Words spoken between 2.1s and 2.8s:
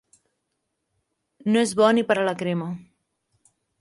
a la crema.